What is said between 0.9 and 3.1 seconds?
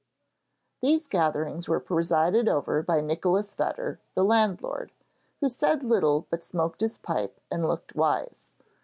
gatherings were presided over by